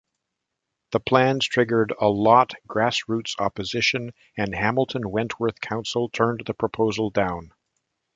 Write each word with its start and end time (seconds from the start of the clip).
The 0.93 0.99
plans 0.99 1.45
triggered 1.47 1.93
a 2.01 2.09
lot 2.09 2.55
grass-roots 2.65 3.35
opposition, 3.37 4.13
and 4.35 4.55
Hamilton-Wentworth 4.55 5.61
Council 5.61 6.09
turned 6.09 6.41
the 6.47 6.55
proposal 6.55 7.11
down. 7.11 7.53